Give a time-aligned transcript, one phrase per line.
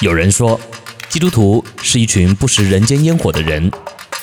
[0.00, 0.60] 有人说，
[1.08, 3.70] 基督徒是一群不食人间烟火的人。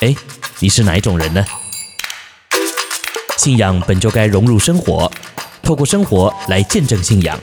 [0.00, 0.14] 哎，
[0.58, 1.42] 你是哪一种人呢？
[3.38, 5.10] 信仰本就该融入生活，
[5.62, 7.40] 透过生活来见证信仰。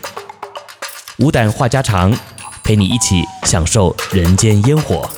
[1.17, 2.15] 无胆话家常，
[2.63, 5.09] 陪你一起享受人间烟火。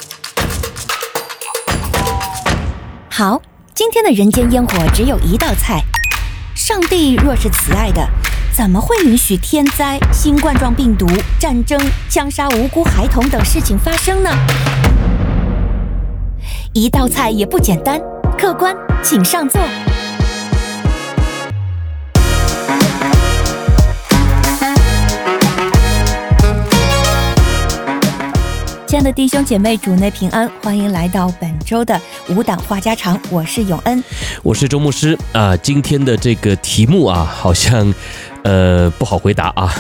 [3.10, 3.42] 好，
[3.76, 5.84] 今天的人间烟火只有一道菜。
[6.56, 8.08] 上帝若是慈爱的，
[8.62, 11.08] 怎么会允许天灾、新冠状病毒、
[11.40, 14.30] 战争、枪杀无辜孩童等事情发生呢？
[16.72, 18.00] 一道菜也不简单，
[18.38, 19.60] 客官请上座。
[28.86, 32.00] 亲爱的弟兄姐妹，主内平安，欢迎来到本周的
[32.30, 34.04] 无胆话家常，我是永恩，
[34.44, 35.58] 我是周牧师啊。
[35.58, 37.92] 今天的这个题目啊，好像
[38.44, 39.74] 呃不好回答啊。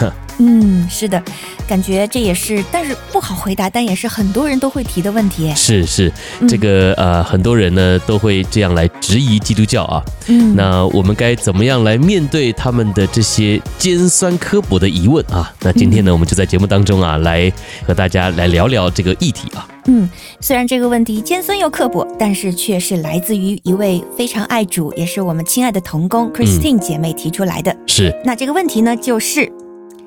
[0.44, 1.22] 嗯，是的，
[1.68, 5.53] 感觉这也是，但是不好回答，但也是很多人都会提的问题。
[5.56, 6.11] 是是，
[6.50, 10.03] 这个呃，很多人呢都会这样来质疑基督教啊。
[10.30, 15.53] 嗯，那我们该怎么样来面对他们的这些尖酸刻薄的疑问啊？
[15.61, 17.52] 那今天呢，我们就在节目当中啊，来
[17.86, 19.67] 和大家来聊聊这个议题啊。
[19.86, 27.76] 嗯，虽然这个问题尖酸又刻薄，但是却是来自于一位非常爱主，也是我们亲爱的同工 Christine 姐妹提出来的。
[27.86, 29.61] 是，那这个问题呢，就是。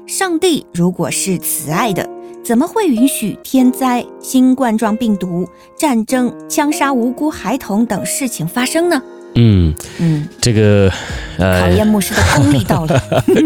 [0.07, 2.07] 上帝如果是慈爱的，
[2.45, 9.03] 怎么会允许天灾、新冠状病毒、战争、枪杀无辜孩童等事情发生呢？
[9.37, 10.91] 嗯嗯，这个
[11.39, 13.03] 呃，考验牧师的功力到了。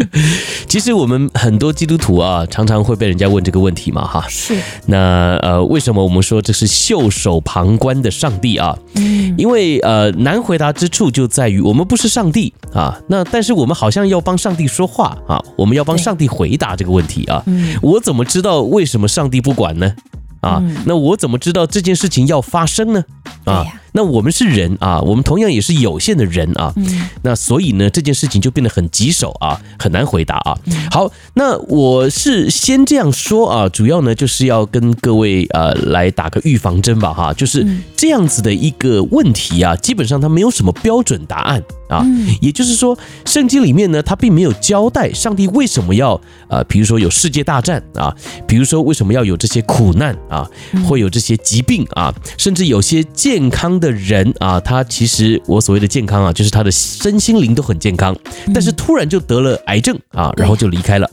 [0.68, 4.24] 其实我们很多基督徒啊，常常会被人家问这个问题嘛，哈。
[4.28, 4.54] 是。
[4.86, 8.76] 那呃，为什么我们说这是袖手旁观的上帝啊？
[8.96, 9.34] 嗯。
[9.38, 13.00] 因为呃，难回答之处就在于我们不是上帝啊。
[13.08, 17.42] 那但是我们好像要帮上帝说话啊，我们要帮上帝回答这个问题啊。
[17.46, 17.78] 嗯。
[17.80, 19.94] 我怎么知道为什么上帝不管呢？
[20.40, 23.04] 啊，那我怎么知道这件事情要发生呢？
[23.44, 23.64] 啊。
[23.92, 26.72] 那我们是人啊，我们同样也是有限的人啊。
[26.76, 27.08] 嗯。
[27.22, 30.58] 那所以呢，这件事情就变得很棘手啊，很难回答啊。
[30.90, 42.04] 好，那我是先这样说啊，主要呢就是要跟各位呃来打个预防针吧哈，就是这样子的一个问题啊，基本上它没有什么标准答案啊。
[42.40, 48.14] 也就是说，圣经里面呢，它并没有交代上帝为什么要呃，比如说有世界大战啊，
[48.46, 50.48] 比如说为什么要有这些苦难啊，
[50.86, 53.77] 会有这些疾病啊，甚至有些健康。
[53.78, 58.16] 的人啊，他其实我所谓的健康啊，就是他的身心灵都很健康，
[58.52, 61.08] 但是突然就得了癌症啊，然后就离开了。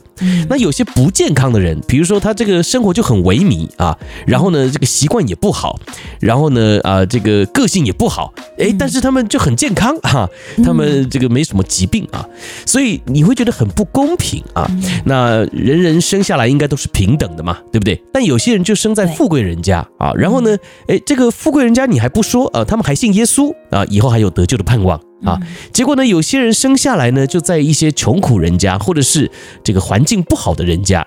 [0.48, 5.78] 那有些不健康的人，比如说他这个生活就很萎靡啊，然后呢，这个习惯也不好，
[6.20, 10.26] 然后呢，啊，这个个性也不好，哎，但是他们就很健康哈，
[10.64, 12.26] 他们这个没什么疾病啊，
[12.64, 14.66] 所以你会觉得很不公平啊。
[15.04, 18.00] 那人人生下来应该都是平等的嘛，对不对？
[18.10, 20.56] 但有些人就生在富贵人家啊，然后呢，
[20.88, 24.98] 哎，这个富贵人家你还不说，呃，他们还信耶稣啊，以后还有得救的盼望。
[25.22, 25.38] 啊，
[25.74, 29.30] 结果呢，有些人生下来呢，就在一些穷苦人家，或者是
[29.62, 31.06] 这个环境不好的人家，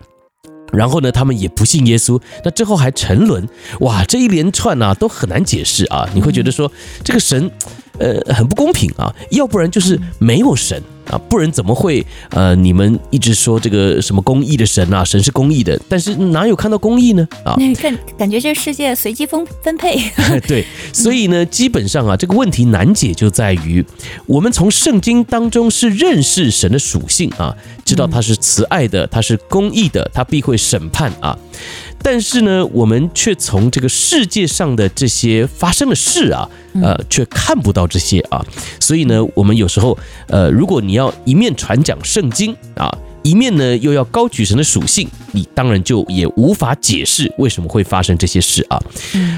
[0.72, 3.48] 然后呢，他们也不信耶稣，那之后还沉沦，
[3.80, 6.72] 哇，这一连串啊，都很难解释啊，你会觉得说
[7.04, 7.50] 这个神，
[7.98, 10.80] 呃，很不公平啊，要不然就是没有神。
[11.10, 12.06] 啊，不然怎么会？
[12.32, 17.28] 呃，你们一直说这个什么公义的神啊，神是公义的，但是哪有看到公义呢？
[17.44, 20.00] 啊， 那感感觉这世界随机分分配。
[20.48, 23.84] 对，所以呢，基本上啊，这个问题难解就在于，
[24.26, 31.38] 我们从圣经当中是认识神的属性啊，知道他是慈爱的，他是公义的，他必会审判啊。
[32.02, 36.50] 但是呢，我们却从这个世界上的这些发生的事啊，
[36.82, 38.44] 呃，却看不到这些啊。
[38.80, 42.90] 所以呢，我们有时候，呃，如果你要一面传讲圣经啊，
[43.22, 48.82] 一面呢又要高举神的属性，你当然就也无法解释为什么会发生这些事啊。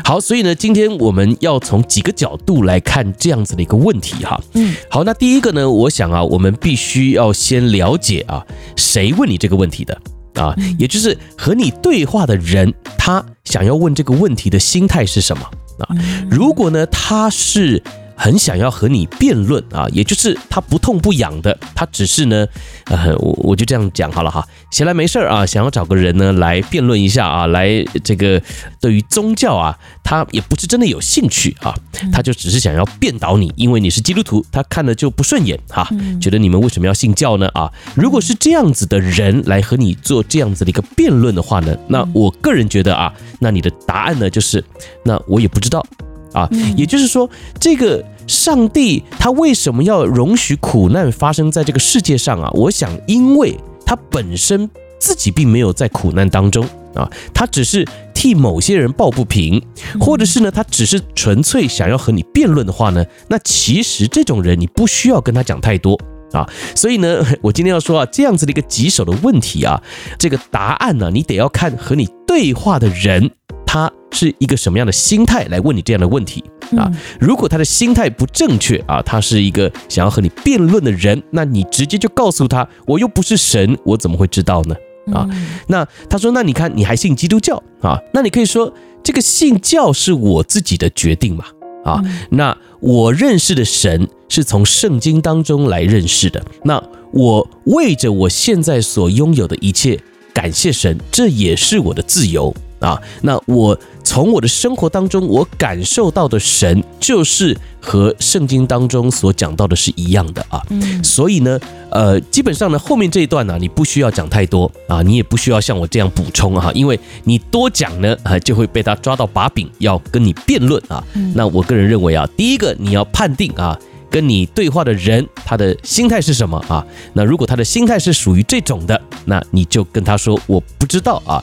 [0.04, 4.40] 好，所以呢，今天我们要从几个角度来看这样子的一个问题哈。
[4.54, 8.46] 嗯，好，那第一个呢，我想啊，我们必须要先了解啊，
[8.78, 10.00] 谁问你这个问题的。
[10.36, 15.44] 啊，也就是和你对话的人，他想要问这个问题的心态是什么
[15.80, 15.96] 啊？
[16.30, 17.82] 如果呢，他是。
[18.22, 22.46] 很想要和你辩论啊，也就是他不痛不痒的，他只是呢，
[22.86, 28.40] 呃，我我就这样讲好了哈，闲来没事儿啊，想要找个人呢来辩论一下啊，来这个
[28.80, 31.74] 对于宗教啊，他也不是真的有兴趣啊，
[32.14, 35.90] 他就只是想要辩倒你，因为你是基督徒，他看了就不顺眼哈，
[36.22, 37.72] 觉得你们为什么要信教呢啊？
[37.96, 44.64] 如果是这样子的人来和你做这样子的一个辩论的话呢，那我个人觉得啊，那你的答案呢就是，
[45.04, 45.84] 那我也不知道。
[46.34, 47.30] 啊，也就是说，
[47.60, 52.50] 这个上帝他为什么要容许苦难发生在这个世界上啊？
[52.54, 54.70] 我想，因为他本身
[55.00, 59.62] 自己并没有在苦难当中啊，他只是替某些人抱不平，
[60.00, 66.00] 或者是呢，他只是纯粹想要和你辩论的话呢，那其实这种人你不需要跟他讲太多
[66.32, 66.48] 啊。
[66.76, 69.82] 所以呢， 我今天要说啊，这样子的一个棘手的问题啊，
[70.20, 73.32] 这个答案呢，你得要看和你对话的人
[73.72, 76.44] 他是一个什么样的心态来问你这样的问题
[76.76, 76.92] 啊。
[77.22, 84.76] 如果他的心态不正确啊，他是一个想要和你辩论的人，那你直接就告诉他，我又不是神，我怎么会知道呢？
[85.14, 85.26] 啊，
[85.68, 87.98] 那他说，那你看你还信基督教啊？
[88.14, 91.46] 那你可以说，这个信教是我自己的决定嘛？
[91.86, 96.44] 啊，那我认识的神是从圣经当中来认识的。
[96.66, 96.84] 那
[97.14, 99.98] 我为着我现在所拥有的一切
[100.34, 103.02] 感谢神，这也是我的自由啊。
[103.22, 103.80] 那我。
[104.04, 110.60] 从我的生活当中，我感受到的神就是和圣经当中所讲到的是一样的啊。
[110.70, 111.58] 嗯，所以呢，
[111.92, 121.02] 呃，基本上呢，后面这一段呢，你不需要讲太多啊，你也不需要像我这样补充哈，因为你多讲呢，啊，就会被他抓到把柄，要跟你辩论啊。
[121.36, 123.80] 那我个人认为啊，第一个你要判定啊。
[124.12, 126.86] 跟你对话的人，他的心态是什么啊？
[127.14, 131.42] 那如果他的心态是属于这种的，那你就跟他说我不知道啊。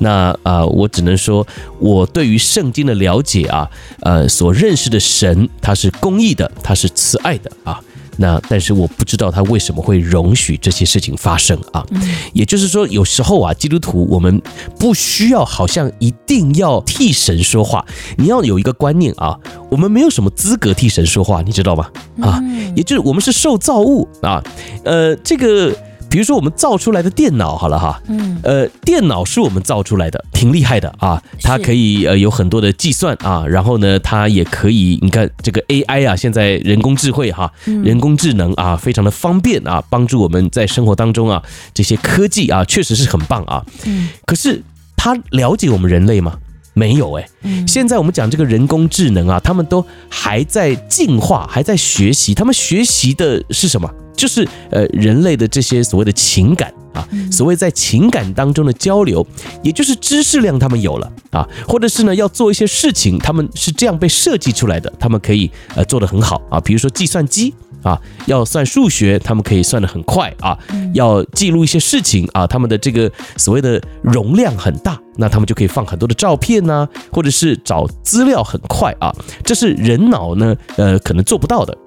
[0.00, 1.46] 那啊，我只能说
[1.78, 3.70] 我对于圣经的了解啊，
[4.00, 7.80] 呃，所认识的神他是公义的，他是慈爱的啊。
[8.18, 11.86] 那但是我不知道他为什么会容许这些事情发生啊？
[12.34, 14.42] 也就是说，有时候啊，基督徒我们
[14.78, 17.86] 不需要好像一定要替神说话，
[18.16, 19.38] 你要有一个观念啊，
[19.70, 21.88] 我们没有什么资格替神说话，你知道吗？
[22.20, 22.42] 啊，
[22.74, 24.42] 也就是我们是受造物啊，
[24.84, 25.74] 呃，这个。
[26.10, 41.42] 比如说我们造出来的电脑好了哈，嗯，呃，电脑是我们造出来的，挺厉害的啊，它可以呃有很多的计算啊，然后呢，它也可以，你看这个 AI 啊，现在人工智慧哈，人工智能啊，非常的方便啊，帮助我们在生活当中啊，
[41.74, 44.62] 这些科技啊，确实是很棒啊，嗯，可是
[44.96, 46.38] 它了解我们人类吗？
[46.74, 47.28] 没有哎，
[47.66, 53.90] 现在我们讲这个人工智能啊，他们都还在进化，还在学习，他们学习的是什么？
[54.18, 59.24] 就是呃，人类的这些所谓的情感啊，所谓在情感当中的交流，
[59.62, 67.54] 也就是知识量他们有了啊，或者是呢要做一些事情，他们是这样被设计出来的，他们可以呃做得很好啊，比如说计算机
[67.84, 70.58] 啊，要算数学，他们可以算得很快啊，
[70.94, 81.78] 要记录一些事情啊，他们的这个所谓的容量很大，那他们就可以放很多的照片呐、啊，或者是找资料很快啊，这是人脑呢呃可能做不到的。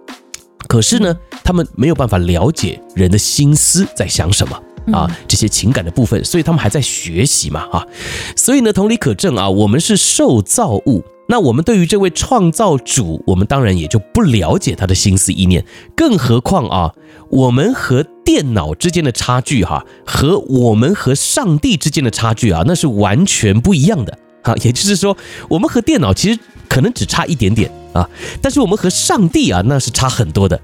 [0.67, 1.13] 可是呢，
[1.43, 4.61] 他们没有办法了解人的心思在想什么
[4.91, 7.85] 啊，这些情感的部分，所以他们还在学习嘛啊，
[8.35, 15.65] 所以呢，同理可证啊，我们是受造物，那我们对于这位创造主，我们当然也就不了解他的心思意念，
[15.95, 16.93] 更何况啊，
[17.29, 24.17] 我们和电脑之间的差距哈，和我们和上帝之间的差距啊，那是完全不一样的。
[24.41, 25.15] 啊，也就是说，
[25.47, 27.71] 我们和电脑其实可能只差一点点。
[27.93, 28.09] 啊，
[28.41, 30.59] 但是我们和上帝啊，那是差很多的，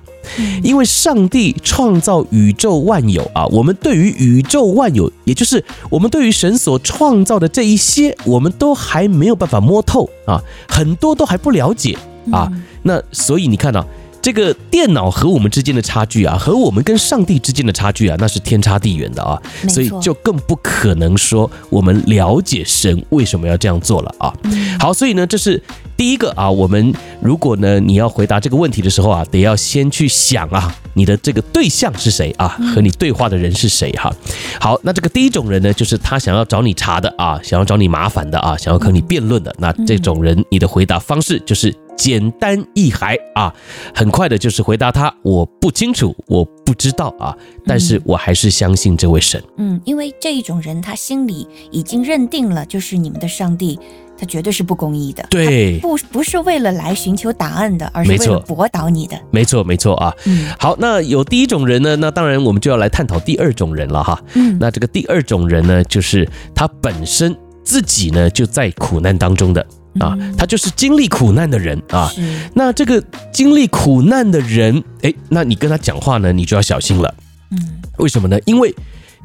[0.64, 11.98] 因为上帝创造宇宙万有啊，我们对于宇宙万有，也就是我们对于神所创造的这一些，我们都还没有办法摸透啊，很多都还不了解
[12.32, 12.52] 啊，
[12.84, 13.86] 那所以你看到。
[14.20, 24.34] 这个电脑和我们之间的差距啊，和我们跟上帝之间的差距啊，那是天差地远的啊，所以就更不可能说我们了解神为什么要这样做了啊。
[24.80, 25.62] 好，所以呢，这是
[25.97, 26.49] 第一个啊。
[26.49, 34.13] 我们如果呢，你要回答这个问题的时候啊，得要先去想啊，你的这个对象是谁啊，和你对话的人是谁哈。
[34.61, 41.75] 好，那这个第一种人呢，就是他想要找你查的啊，想要找你麻烦的啊，想要和你辩论的，那这种人，你的回答方式就是。
[41.97, 43.51] 简单易孩啊，
[43.92, 47.35] 很快的就是回答他，我不清楚，我不知道啊，
[47.66, 49.44] 但是我还是相信这位神。
[49.57, 53.80] 嗯，因为这一种人，他心里已经认定了，就是你们的上帝，
[54.18, 55.26] 他绝对是不公义的。
[55.30, 59.18] 对，不不是为了来寻求答案的，而是为了驳倒你的。
[59.31, 60.14] 没错，没错啊。
[60.26, 64.21] 嗯，好，那有第一种人呢，那当然我们就要来探讨第二种人了哈。
[64.33, 69.66] 嗯，那这个第二种人呢，就是他本身自己呢就在苦难当中的。
[70.00, 72.12] 啊，他就是经历苦难的人啊。
[72.54, 77.12] 那这个经历苦难的人，哎，那你跟他讲话呢，你就要小心了。
[77.50, 77.57] 嗯，
[77.97, 78.38] 为什么呢？
[78.45, 78.76] 因为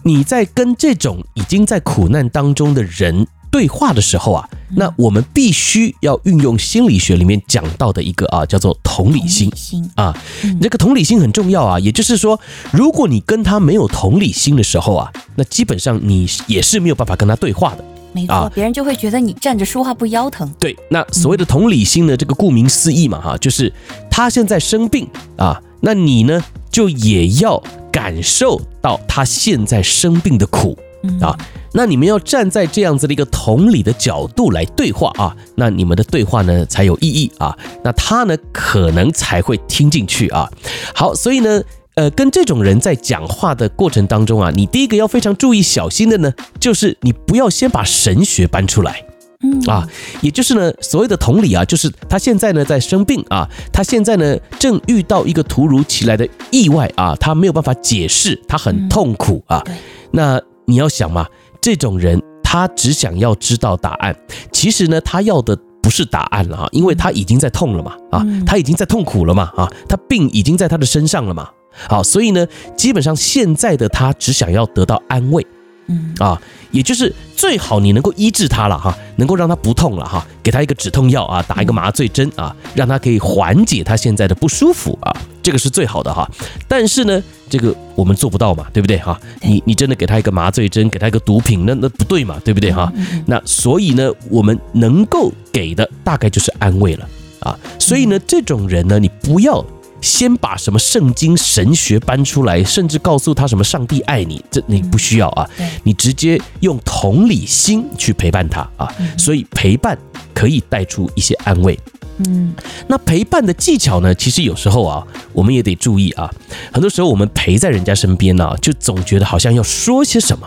[0.03, 9.53] 你在跟这种已经在苦难当中的人对话的时候啊，那我们必须要运用心理学里面讲到的一个啊，叫做同理心
[9.95, 10.17] 啊。
[10.61, 11.79] 这个同理心很重要啊。
[11.79, 12.41] 也就是说，
[12.73, 17.85] 如果你跟他没有同理心的时候啊，那基本上你也是没有办法跟他对话的。
[18.15, 20.51] 没错，别人就会觉得你站着说话不腰疼。
[20.59, 23.73] 对，那所谓的同理心呢，这个顾名思义嘛，哈，就是
[24.11, 25.07] 他现在生病
[25.37, 30.79] 啊，那你呢就也要感受到他现在生病的苦
[31.21, 31.37] 啊。
[31.75, 40.47] 那你们要站在这样子的一个同理的角度来对话啊，那你们的对话呢才有意义啊，那他呢可能才会听进去啊。
[40.95, 41.63] 好，所以呢，
[41.95, 46.31] 呃，跟这种人在讲话的过程当中啊，你第一个要非常注意小心的呢，
[46.61, 49.03] 就是你不要先把神学搬出来，
[49.43, 49.59] 嗯。
[49.67, 49.89] 啊，
[50.21, 59.65] 也就是呢，所谓的同理啊，就是他现在呢在生病啊，他现在呢正遇到一个突如其来的意外啊，他没有办法解释，他很痛苦啊，
[60.11, 60.39] 那
[60.73, 61.27] 你要想嘛。
[61.61, 64.17] 这种人他只想要知道答案，
[64.51, 71.49] 其实呢，他要的不是答案了啊，因为他已经在痛了嘛，啊，他已经在痛苦了嘛，啊，他病已经在他的身上了嘛，
[71.89, 72.45] 好，所以呢，
[72.77, 75.47] 基本上现在的他只想要得到安慰。
[75.89, 85.13] 嗯啊，也就是最好你能够医治他了哈，能够让他不痛了哈，给他一个止痛药啊，打一个麻醉针啊，让他可以缓解他现在的不舒服啊，
[85.43, 86.29] 这个是最好的哈。
[86.69, 89.21] 但是呢，这个我们做不到嘛，对不对哈？
[89.43, 92.93] 你你真的给他一个麻醉针，给他一个毒品，那那不对嘛，对不对哈？
[93.27, 97.09] 那所以呢，我们能够给的大概就是安慰了
[97.41, 97.59] 啊。
[97.79, 99.65] 所以呢，这种人呢，你不要。
[100.03, 105.49] 先把什么圣经神学搬出来，甚至告诉他什么上帝爱你，这你不需要啊。
[105.85, 108.93] 你直接用同理心去陪伴他啊。
[109.17, 109.97] 所以陪伴
[110.35, 111.79] 可以带出一些安慰。
[112.27, 112.53] 嗯，
[112.87, 114.15] 那陪伴的技巧呢？
[114.15, 116.31] 其实有时候啊，我们也得注意啊。
[116.73, 120.47] 很多时候我们陪在人家身边呢，就总觉得好像要说些什么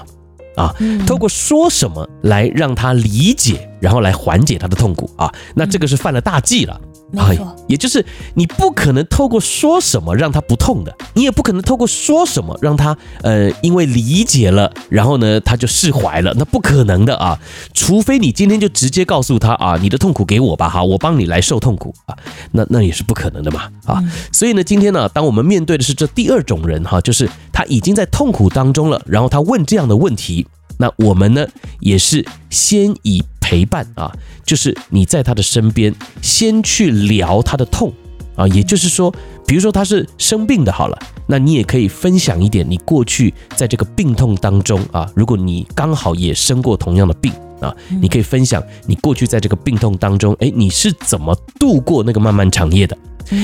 [0.56, 0.74] 啊，
[1.08, 5.34] 透过说什么来让他理解，然后来缓解他的痛苦啊。
[5.56, 6.80] 那这个是犯了大忌了。
[7.16, 7.32] 啊，
[7.68, 17.40] 也就是你不可能透过说什么让他不痛的，你也不可能透过说什么让他呃，因为理解了，然后呢他就释怀了，那不可能的啊，
[17.74, 22.18] 除非你今天就直接告诉他啊，你的痛苦给我吧，哈，我帮你来受痛苦啊，
[22.52, 30.46] 那那也是不可能的嘛，啊，所以呢，今天呢，当我们面对的是这第二种人哈，就是他已经在痛苦当中了，然后他问这样的问题，
[30.80, 31.46] 那我们呢
[31.80, 33.24] 也是先以。
[33.46, 34.12] 陪伴啊，
[34.44, 37.94] 就是你在他的身边，先去聊他的痛
[38.36, 39.14] 啊，也就是说，
[39.46, 40.98] 比如说他是生病的，好了，
[41.28, 47.72] 那你也可以分享一点你过去在这个病痛当中啊，如果你刚好也生过同样的病啊，
[48.02, 52.98] 你可以分享你过去在这个病痛当中，哎，你是怎么度过那个漫漫长夜的？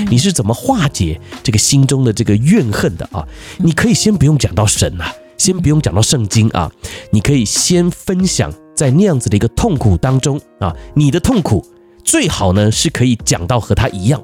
[0.09, 3.23] 你是怎么化解这个心中的这个怨恨的啊？
[3.59, 6.71] 你可以先不用讲到神啊，先不用讲到圣经啊，
[7.11, 8.51] 你可以先分享。
[8.81, 11.63] 在那样子的一个痛苦当中啊，你的痛苦
[12.03, 14.19] 最好呢是可以讲到和他一样，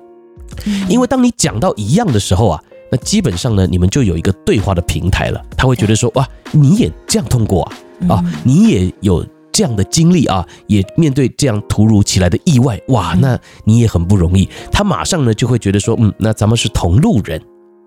[0.90, 5.40] 因为当你讲到一样的时候啊，那基本上呢你们就有一个对话的平台了。
[5.56, 7.62] 他会觉得说哇，你也这样痛过
[8.10, 14.50] 啊，啊，你也有这样的经历啊，也面对这样突如其来的意外哇，那你也很不容易。
[14.72, 17.40] 他马上呢就会觉得说，嗯，那咱们是同路人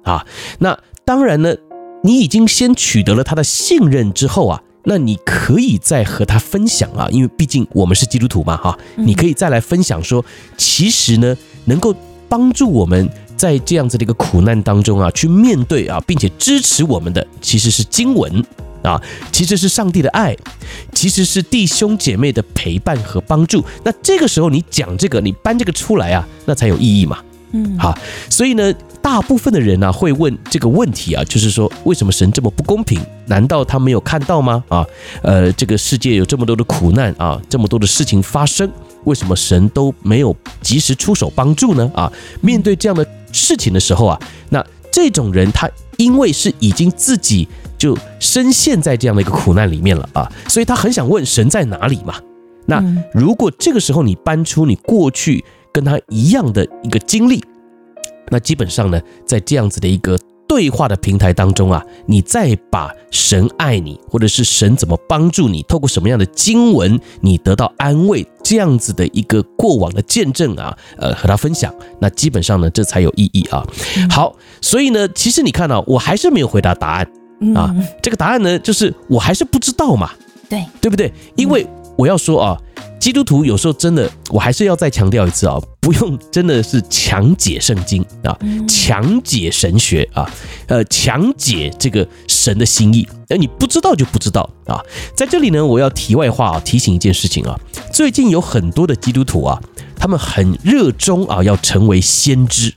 [0.04, 0.24] 啊。
[0.60, 1.52] 那当然呢，
[2.04, 4.62] 你已经先取得了他的信任之后啊。
[4.84, 10.25] 那你可以再和他分享啊，因为毕竟我们是基督徒嘛，哈，你可以再来分享说，
[10.56, 11.94] 其实呢，能够
[12.28, 18.44] 帮助我们在这样子的一个苦难当中啊，去面对啊，并且支持我们的，其实是经文
[18.82, 20.34] 啊，其实是上帝的爱，
[20.94, 23.64] 其实是弟兄姐妹的陪伴和帮助。
[23.84, 27.18] 那这个时候你讲这个，你搬这个出来啊，那才有意义嘛。
[27.52, 27.97] 嗯，好，
[28.28, 33.00] 所以呢，大部分的人呢、啊、会问这个问题啊，就是说，为什么神这么不公平？
[33.26, 34.62] 难道他没有看到吗？
[34.69, 34.87] 啊，
[35.23, 38.71] 呃，这个世界有这么多的苦难啊，这么多的事情发生，
[39.04, 41.90] 为什么神都没有及时出手帮助呢？
[41.95, 52.14] 啊，面对这样的事情的时候啊，那这种人他因为是已经自己就深陷在这样的一个苦难里面了啊，所以他很想问神在哪里嘛。
[52.66, 52.80] 那
[53.12, 55.45] 如果这个时候你搬出你过去。
[55.72, 57.42] 跟他一样的一个经历，
[58.30, 73.64] 那基本上呢，在这样子的一个对话的平台当中啊，你再把神爱你，或者是神怎么帮助你，透过什么样的经文，你得到安慰，这样子的一个过往的见证啊，呃，和他分享，那基本上呢，这才有意义啊。
[74.10, 77.08] 好，所以呢，其实你看到，我还是没有回答答案
[77.54, 77.72] 啊，
[78.02, 80.10] 这个答案呢，就是我还是不知道嘛，
[80.48, 81.12] 对，对不对？
[81.36, 81.64] 因为
[81.96, 82.60] 我要说啊。
[83.00, 88.38] 基督徒有时候真的，我还是要再强调一次啊，不用真的是强解圣经啊，
[88.69, 90.30] 强解神学啊，
[90.66, 94.78] 呃，强解这个神的心意，而你不知道就不知道啊。
[95.16, 97.59] 在这里呢，我要题外话啊，提醒一件事情啊，
[97.90, 99.59] 最近有很多的基督徒啊，
[99.97, 102.73] 他们很热衷啊，要成为先知。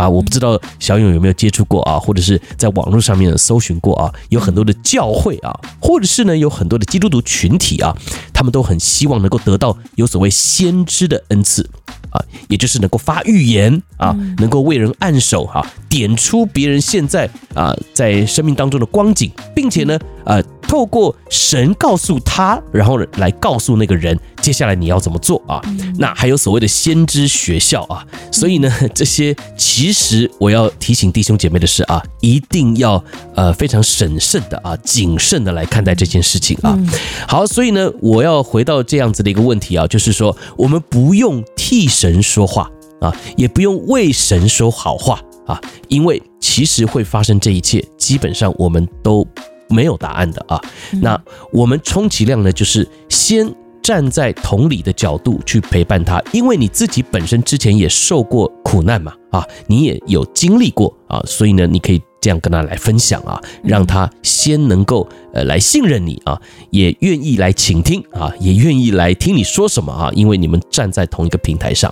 [0.00, 7.94] 啊，我不知道小勇有没有接触过啊，或者是在网络上面搜寻过啊，有很多的教会啊，或者是呢有很多的基督徒群体啊，
[8.32, 11.68] 他们都很希望能够得到有所谓先知的恩赐
[12.08, 12.16] 啊，
[12.48, 25.60] 也就是能够发预言啊，能够为人按手哈，点出别人现在啊在生命当中的光景，并且呢呃，透过神告诉他，然后来告诉那个人，接下来你要怎么做啊？
[25.98, 33.02] 那还有所谓的先知学校啊，所以呢， 这些其实我要提醒弟兄姐妹的是啊，一定要
[33.34, 36.78] 呃非常审慎的啊，谨慎的来看待这件事情啊。
[37.26, 49.26] 好，所以呢，我要回到这样子的一个问题啊，就是说，我们不用替神说话啊，也不用为神说好话啊，因为其实会发生这一切，基本上我们都。
[49.70, 50.60] 没有答案的啊，
[51.00, 51.18] 那
[51.52, 53.50] 我们充其量呢，就是先
[53.82, 62.00] 站在同理的角度去陪伴他，因为你自己本身之前也受过苦难嘛，啊，你也有经历过啊，所以呢，你可以。
[62.22, 71.90] 这样跟他来分享啊，让他先能够呃来信任你啊，也愿意来倾听啊，也愿意来听你说什么啊，因为你们站在同一个平台上。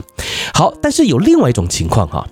[0.53, 2.29] 好，但是有另外一种情况哈，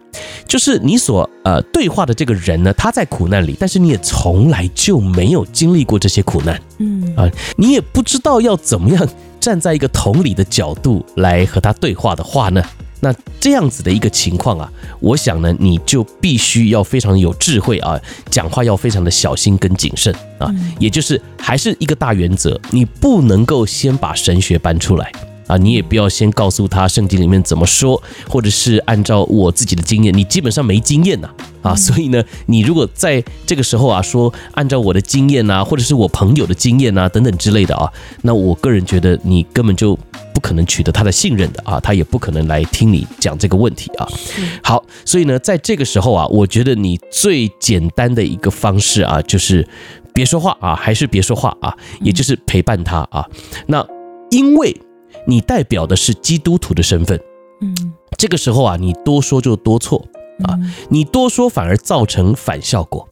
[0.46, 9.08] 就是你所呃对话的这个人呢，他在苦难里，但是你也从来就没有经历过这些苦难，嗯啊，你也不知道要怎么样
[9.40, 12.62] 站在一个同理的角度来和他对话的话呢？
[13.00, 18.00] 那这样子的一个情况啊，我想呢，你就必须要非常有智慧啊，
[18.30, 25.12] 讲话要非常的小心跟谨慎啊，也就是还是一个大原则，你不能够先把神学搬出来
[25.46, 31.28] 啊，你也不要先告诉他圣经里面怎么说，或者是按照我自己的经验，你基本上没经验呐
[31.62, 37.90] 啊，所以呢，你如果在这个时候啊说按照我的经验啊，或者是我朋友的经验啊等等之类的啊，
[38.22, 39.98] 那我个人觉得你根本就。
[40.34, 44.06] 不可能取得他的信任的啊，他也不可能来听你讲这个问题啊。
[44.62, 49.66] 好，所以呢，在这个时候啊，我觉得你最简单的一个方式啊，就是
[50.12, 53.24] 别说话啊，还是别说话啊，也就是陪伴他啊。
[53.66, 53.82] 那
[54.30, 54.78] 因为
[55.24, 57.20] 你代表的是基督徒的身份，
[57.60, 60.04] 嗯，这个时候啊，你多说就多错
[60.44, 60.58] 啊，
[60.90, 63.08] 你多说反而造成反效果。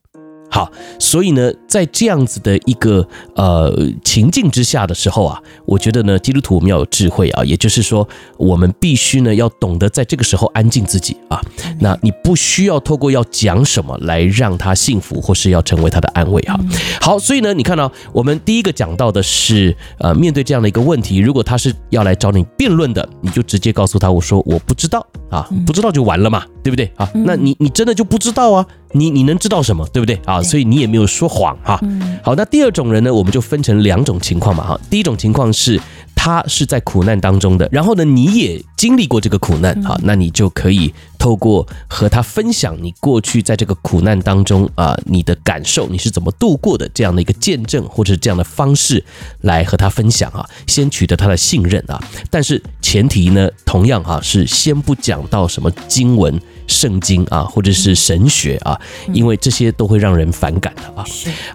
[0.54, 0.70] 好，
[1.00, 11.42] 所以呢，在这样子的一个呃情境之下的时候啊，我觉得呢，基督徒我们要有智慧啊，也就是说，我们必须呢要懂得在这个时候安静自己啊。
[11.81, 16.57] 那你不需要透过要讲什么来让他幸福，或是要成为他的安慰啊。
[17.00, 27.11] 好，所以呢，你看到我们第一个讲到的是，呃，面对这样的一个问题，如果他是要来找你辩论的，你就直接告诉他，我说我不知道啊，不知道就完了嘛，对不对啊？
[27.12, 28.64] 那你你真的就不知道啊？
[28.94, 30.42] 你你能知道什么，对不对啊？
[30.42, 31.78] 所以你也没有说谎哈。
[32.22, 34.80] 好，那第二种人呢，我们就分成两种情况嘛哈。
[34.88, 35.80] 第一种情况是。
[36.16, 49.02] 他是在苦难当中的，然后呢，你也经历过这个苦难哈，那你就可以透过和他分享你过去在这个苦难当中啊，你的感受，你是怎么度过的这样的一个见证，或者是这样的方式
[49.40, 51.98] 来和他分享啊，先取得他的信任啊。
[52.30, 58.78] 但是前提呢，同样哈，是先不讲到什么经文、圣经啊，或者是神学啊，
[59.14, 61.02] 因为这些都会让人反感的啊。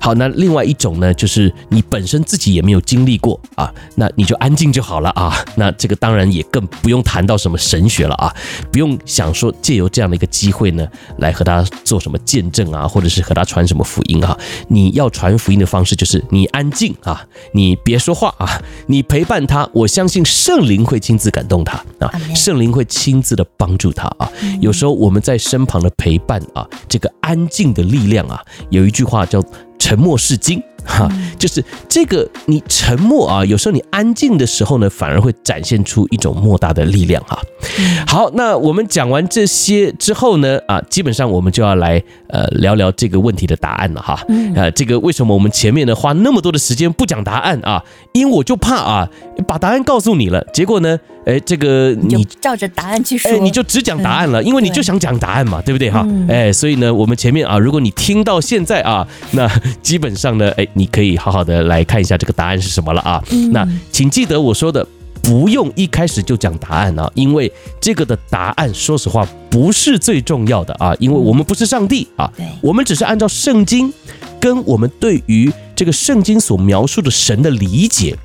[0.02, 4.50] 好，那另外一种呢，就是你本身自己也没有经历过啊，那你就安。
[4.60, 8.36] 静就好了啊，那这个当然也更不用谈到什么神学了啊，
[8.70, 14.38] 不用想说借由这样的一个机会呢，来和他做什么见证啊，或者是和他传什么福音啊。
[14.68, 24.30] 你要传福音的方式就是你安静啊，你别说话啊，你陪伴他，我相信圣灵会亲自感动他啊，圣灵会亲自的帮助他啊。
[24.62, 29.44] 有时候我们在身旁的陪伴啊，这个安静的力量啊，有一句话叫
[29.78, 30.62] 沉默是金。
[30.90, 37.40] 哈，就是这个，你沉默啊，有时候你安静的时候呢，反而会展现出一种莫大的力量哈。
[38.08, 44.20] 好，那我们讲完这些之后呢，啊，基本上我们就要来呃聊聊这个问题的答案了哈。
[44.56, 47.84] 呃，这个为什么我们前面呢花那么多的时间不讲答案啊？
[48.14, 49.10] 因为我就怕啊，
[49.48, 56.08] 把答案告诉你了，结果呢，哎，这个你照着答案去说，哎，你就只讲答案了，因为你就想讲答案嘛，对不对哈？
[56.28, 59.48] 哎，所以呢，我们前面啊，如果你听到现在啊， 那
[59.84, 60.66] 基本上呢，哎。
[60.76, 63.22] 你可以好好的来看一下这个答案是什么了啊？
[63.52, 64.88] 那请记得我说的，
[65.22, 67.52] 不用一开始就讲答案啊，因为
[67.82, 73.92] 这个的答案，说实话不是最重要的啊，因为我们不是上帝啊，我们只是按照圣经
[74.40, 78.16] 跟我们对于这个圣经所描述的神的理解，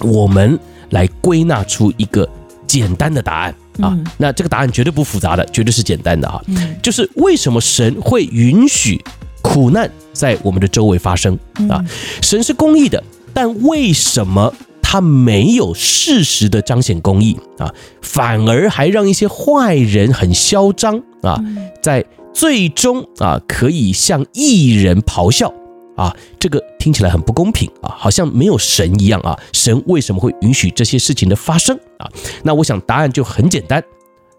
[0.00, 0.58] 我们
[0.90, 2.28] 来归纳出一个
[2.66, 3.54] 简单的答案。
[3.80, 3.96] 啊。
[4.16, 6.40] 那这个答案绝对不复杂的，绝对是简单的啊，
[6.82, 9.00] 就是为什么神会允许
[9.42, 11.38] 苦难在我们的周围发生？
[11.68, 11.84] 啊，
[12.20, 17.38] 神是公义的，但为什么他没有适时的彰显公义？
[17.58, 17.72] 啊，
[18.02, 21.40] 反而还让一些坏人很嚣张啊，
[21.80, 25.52] 在最终啊可以向艺人咆哮
[25.98, 32.08] 啊，这个听起来很不公平啊，好像没有神一样啊，神为什么会允许这些事情的发生啊？
[32.44, 33.82] 那我想答案就很简单，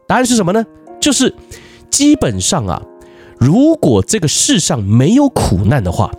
[0.08, 0.66] 答案是什么呢？
[1.00, 1.36] 就是
[1.92, 2.82] 基本上啊。
[3.38, 6.12] 如果这个世上没有苦难的话，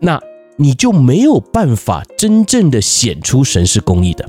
[0.00, 0.18] 那
[0.56, 4.26] 你就没有办法真正的显出神是公义的，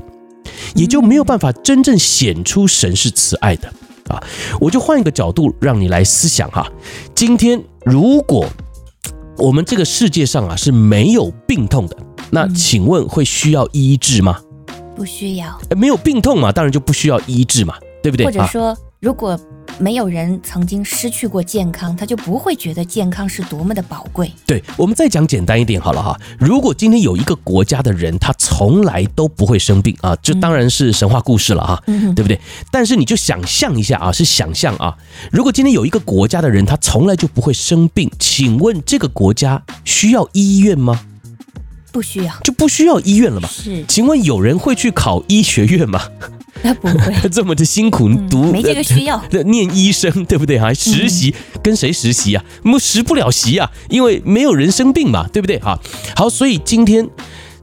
[0.74, 3.72] 也就没有办法真正显出神是慈爱的
[4.08, 4.22] 啊！
[4.60, 6.70] 我就换一个角度让你来思想哈，
[7.14, 8.46] 今天如果
[9.40, 11.96] 我们这个世界上啊是没有病痛的，
[12.30, 14.38] 那请问会需要医治吗？
[14.94, 15.58] 不需要。
[15.74, 18.26] 没有病痛嘛，当然就不需要医治嘛，对不对？
[18.26, 19.38] 或者说，如果
[19.80, 24.30] 没有人曾经失去过健康，他就不会觉得健康是多么的宝贵。
[24.46, 26.14] 对，我们再讲简单一点好了哈。
[26.38, 32.38] 如果今天有一个国家的人，他从来都不会生病啊，这当然是神话故事了哈，嗯、对不对？
[32.70, 34.94] 但是你就想象一下啊，是想象啊，
[35.32, 41.00] 如果今天有一个国家的人，他从来就不会生病，请问这个国家需要医院吗？
[41.90, 43.48] 不需要，就不需要医院了吧？
[43.50, 46.02] 是，请问有人会去考医学院吗？
[46.64, 49.22] 那不会 这么的辛苦读，嗯，没这个需要。
[49.46, 50.58] 念医生对不对？
[50.58, 52.44] 还实习跟谁实习啊？
[52.64, 55.58] 我们实不了习啊，因为没有人生病嘛，对不对？
[55.58, 55.78] 哈，
[56.14, 57.08] 好，所以今天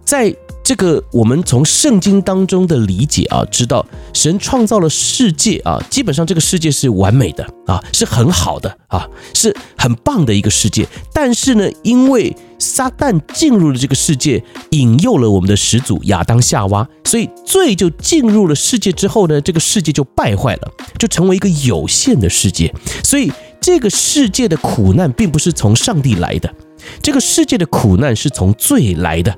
[0.03, 0.36] 在。
[0.67, 10.86] 这个我们从圣经当中的理解啊，知道神创造了世界啊，基本上这个世界是完美的啊，是很好的啊，是很棒的一个世界。
[11.13, 22.75] 但是呢，因为撒旦进入了这个世界，引诱了我们的始祖亚当夏娃，所以罪就进入了世界之后呢，这个世界就败坏了，就成为一个有限的世界。
[23.06, 26.53] 所以这个世界的苦难并不是从上帝来的，
[27.01, 29.34] 这个世界的苦难是从罪来的。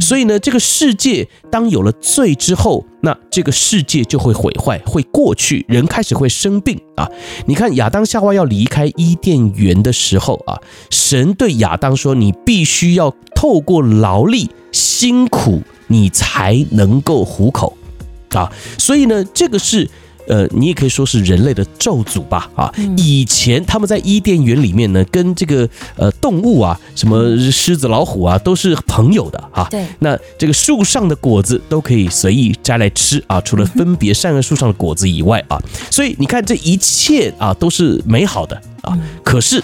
[0.00, 7.08] 所以呢，这个世界当有了罪之后，那这个世界就会毁坏，会过去，人开始会生病啊。
[7.46, 10.58] 你看亚当夏娃要离开伊甸园的时候啊，
[10.90, 17.76] 神对亚当说：“你必须要透过劳力、辛苦，你才能够糊口
[18.30, 19.88] 啊。”所以呢，这个是。
[20.28, 29.66] 呃，你也可以说是人类的咒诅吧，啊，以前他们在伊甸园里面呢，跟这个呃动物啊，什么狮子、老虎啊，都是朋友的啊。
[29.70, 35.58] 对，那这个树上的果子都可以随意摘来吃啊，除了 分别善恶树上的果子以外啊，
[35.90, 38.98] 所以你看这一切啊都是美好的啊。
[39.24, 39.62] 可是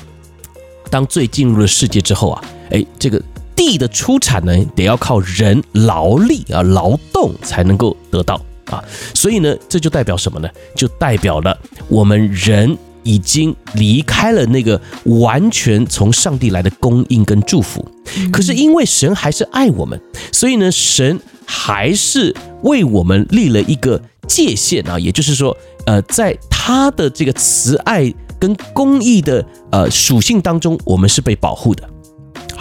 [0.91, 3.23] 当罪进入了世界之后啊，哎，这个
[3.55, 8.41] 地的出产呢，得要靠人劳力啊劳动才能够得到。
[8.67, 8.83] 啊，
[9.15, 10.49] 所以呢，这就代表什么呢？
[10.75, 17.87] 就代表了我们人已经离开了那个完全从上帝来的供应跟祝福。
[18.33, 20.01] 可是因为神还是爱我们，
[20.33, 31.89] 所以呢，神还是为我们立了一个界限啊，也就是说，呃，在他的这个慈爱跟公义的呃属性当中，我们是被保护的。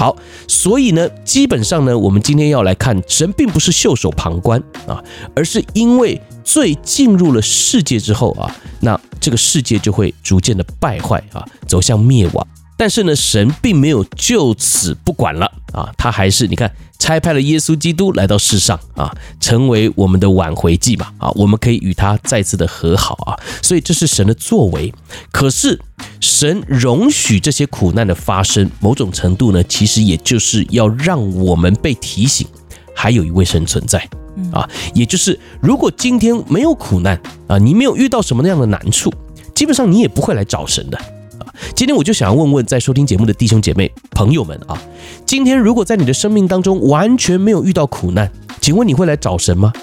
[0.03, 0.13] 好，
[0.49, 5.01] 所以呢，基本上呢，我们今天要来看神并不是袖手旁观啊，
[5.33, 12.45] 而是因为罪进入了世界之后啊，那这个世界就会逐渐的败坏啊，走向灭亡。
[12.83, 15.49] 但是呢，神并没有就此不管了。
[15.71, 16.69] 啊，他还是你看
[16.99, 24.93] 差派了耶稣基督来到世上啊，成为我们的挽回祭吧啊，我们可以与他再次的和好啊，所以这是神的作为。
[25.31, 25.79] 可是
[26.19, 32.45] 神容许这些苦难的发生，某种程度呢，其实也就是要让我们被提醒，
[32.93, 34.05] 还有一位神存在。
[34.51, 37.17] 啊，也就是如果今天没有苦难
[37.47, 39.09] 啊，你没有遇到什么那样的难处，
[39.55, 40.99] 基本上你也不会来找神的。
[41.76, 44.80] 今天我就想要问问在收听节目的弟兄姐妹朋友们啊，
[45.26, 49.73] 今天如果在你的生命当中完全没有遇到苦难，请问你会来找神吗？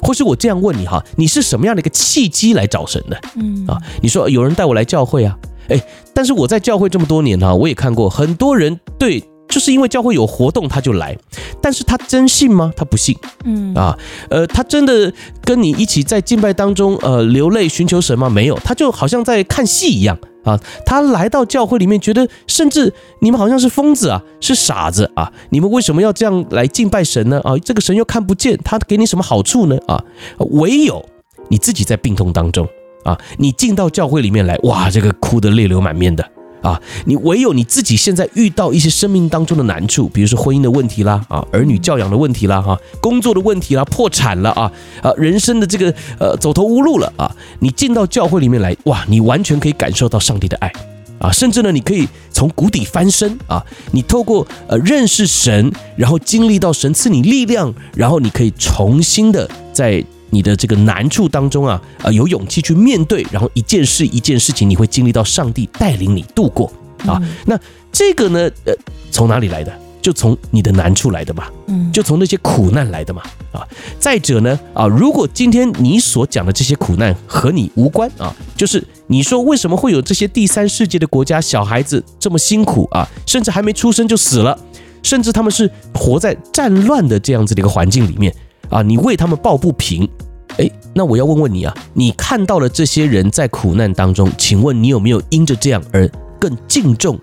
[0.00, 3.18] 或是我这样问你哈，你是什么样的一个契机来找神的？
[3.36, 5.36] 嗯啊，你说有人带我来教会啊，
[5.68, 5.82] 诶，
[6.14, 9.22] 但是我在教会这么多年哈，我也看过很多人对。
[9.48, 11.16] 就是因为教会有活动，他就来，
[11.60, 12.70] 但是他真信吗？
[12.76, 13.96] 他不信，嗯啊，
[14.28, 18.28] 呃，他真的跟你一起在敬拜当中，呃，流泪寻求神吗？
[18.28, 20.58] 没有，他就好像在看戏一样啊。
[20.84, 27.40] 他来到教会里面，觉得甚至你们好像是疯子啊，是傻子啊，你们为什么要这样来敬拜神呢？
[27.42, 29.78] 啊，这个神又看不见，他给你什么好处呢？
[29.86, 30.04] 啊，
[30.38, 31.02] 唯有
[31.48, 32.68] 你自己在病痛当中
[33.04, 36.22] 啊，你进到教会里面来，哇，这个哭得泪流满面的。
[36.62, 44.70] 啊，你唯有你自己现在遇到一些生命当中的难处，比如说婚姻的问题啦，啊，儿女教养的问题啦，哈，工作的问题啦，破产了啊，
[45.02, 50.72] 啊，人生的这个呃走投无路了啊，你进到教会里面来，哇，你完全可以感受到上帝的爱
[51.18, 60.04] 啊，甚至呢，你可以从谷底翻身啊，你透过呃认识神，然后经历到神赐你力量，然后你可以重新的在。
[60.30, 66.72] 你的这个难处当中啊，呃，有勇气去面对，然后一件事一件事情，你会经历到上帝带领你度过
[67.06, 67.20] 啊。
[67.46, 67.58] 那
[67.90, 68.74] 这个呢，呃，
[69.10, 69.72] 从哪里来的？
[70.00, 73.20] 就从你的难处来的嘛，嗯，就从那些苦难来的嘛，
[73.52, 73.66] 啊。
[73.98, 84.56] 再者呢，啊，如果今天你所讲的这些苦难和你无关啊，就是你说为什么会有这些第三世界的国家小孩子这么辛苦啊，甚至还没出生就死了？
[85.02, 88.34] 甚至他们是活在战乱的这样子的一个环境里面
[88.70, 90.08] 啊，你为他们抱不平，
[90.56, 97.18] 诶，那我要问问你啊，你看到了这些人在苦难当中，请问你有没有因着这样而更敬重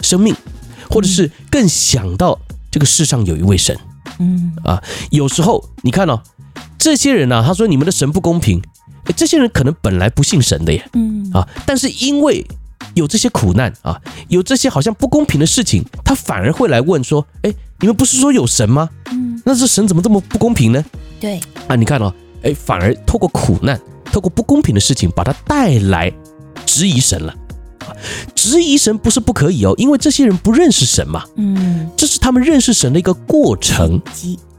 [0.00, 0.34] 生命，
[0.90, 2.38] 或者是更想到
[2.70, 3.78] 这个世上有一位神？
[4.18, 4.52] 嗯。
[4.64, 6.20] 啊，有时候你看哦，
[6.78, 8.60] 这些人呢、啊，他说你们的神不公平，
[9.04, 11.30] 诶，这些人可能本来不信神的耶，嗯。
[11.32, 12.46] 啊，但是因为
[12.94, 18.88] 有这些苦难啊，有这些好像不公平的事情，他反而会来问说：“哎，你们不是说有神吗？
[19.12, 20.84] 嗯，那这神怎么这么不公平呢？”
[21.18, 23.80] 对啊，你看哦，哎，反而透过苦难，
[24.12, 26.12] 透过不公平的事情，把它带来
[26.66, 27.34] 质疑神了。
[28.34, 31.24] 质疑神不是不可以哦，因为这些人不认识神嘛。
[31.36, 34.00] 嗯，这是他们认识神的一个过程。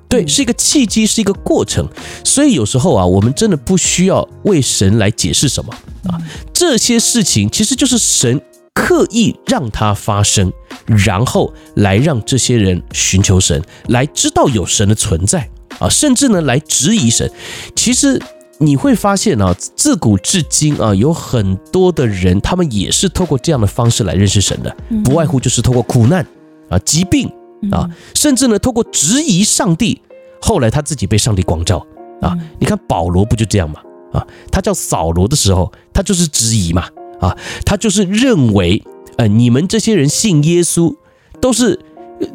[0.09, 1.87] 对，是一个契机，是一个过程。
[2.25, 5.71] 所以有时候啊，我们真的不需要为神来解释什么
[6.07, 6.19] 啊。
[6.51, 8.41] 这些事情其实就是神
[8.79, 10.51] 刻意让它发生，
[10.85, 17.29] 然后来让这些人寻求神，来知道有神的存在啊，甚至呢来质疑神。
[17.75, 18.21] 其实
[18.59, 26.25] 你会发现啊，自古至今啊，有很多的人，他们也是透过这样的方式来认识神的，不外乎就是透过苦难
[26.69, 27.29] 啊、疾病。
[27.73, 30.01] 啊，甚至呢，透过质疑上帝，
[30.41, 31.85] 后来他自己被上帝光照
[32.21, 32.33] 啊。
[32.57, 33.81] 你看保罗不就这样吗？
[34.13, 36.87] 啊，他叫扫罗的时候，他就是质疑嘛。
[37.19, 38.83] 啊，他就是认为，
[39.17, 40.95] 呃，你们这些人信耶稣
[41.41, 41.79] 都是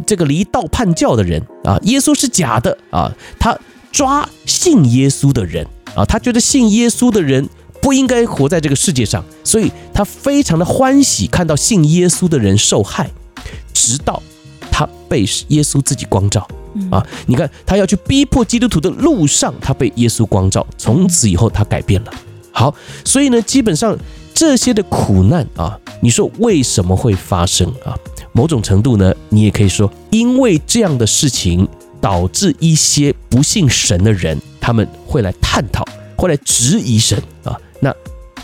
[0.06, 3.12] 这个离道叛教的人啊，耶稣是假的啊。
[3.38, 3.58] 他
[3.92, 7.48] 抓信耶稣的人啊，他觉得信耶稣的人
[7.80, 13.10] 不应该活在这个世界上，所以他非常的欢喜看到信耶稣的人受害，
[13.72, 14.22] 直到。
[14.76, 16.44] 他被耶稣自己光照
[16.90, 17.06] 啊！
[17.26, 22.12] 你看，他要去逼迫基督徒的路上，他被耶稣光照，从此以后他改变了。
[22.50, 23.96] 好，所以呢，基本上
[24.34, 27.96] 这些的苦难啊，你说为什么会发生啊？
[28.32, 31.66] 某种程度呢，你也可以说，因为这样的事情
[32.00, 35.84] 导致一些不信神的人，他们会来探讨，
[36.16, 37.56] 会来质疑神啊。
[37.78, 37.94] 那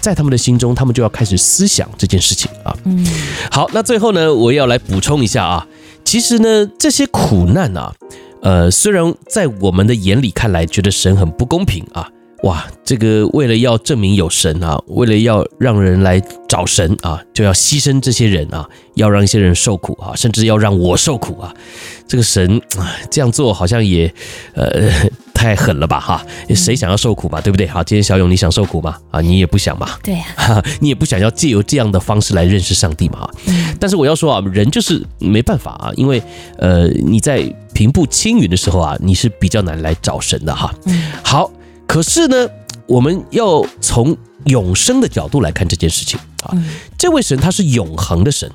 [0.01, 2.75] 在他们的心中，他们就要开始思想这件事情啊。
[2.85, 3.05] 嗯，
[3.51, 5.67] 好，那最后呢，我要来补充一下啊。
[6.05, 7.93] 其实呢，这些苦难啊，
[8.43, 12.09] 呃，虽然在我们的眼里看来，觉得神很不公平啊，
[12.43, 21.55] 哇，这个为了要证明有神啊，为了要让人来找神啊，就要牺牲这些人啊，要让一些人受苦啊，甚至要让我受苦啊，
[22.09, 24.13] 这个神啊，这样做好像也，
[24.55, 24.91] 呃。
[25.41, 26.23] 太狠了吧哈！
[26.55, 27.67] 谁想要受苦嘛，对不对？
[27.67, 28.99] 好，今天小勇你想受苦吗？
[29.11, 29.89] 啊，你也不想嘛？
[30.03, 33.27] 对呀， 你也不想要借由这样的方式来认识上帝嘛？
[33.81, 36.23] 但是我要说啊，人就是没办法啊，因为
[36.59, 40.71] 呃，你在平步青云的时候啊，你是比较难来找神的哈。
[41.25, 41.51] 好，
[41.91, 42.49] 可是呢，
[42.87, 46.55] 我们要从永生的角度来看这件事情啊，
[46.97, 48.49] 这位神他是永恒的神。